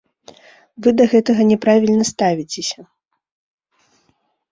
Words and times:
Вы 0.85 0.89
да 1.01 1.05
гэтага 1.11 1.41
няправільна 1.51 2.05
ставіцеся. 2.13 2.87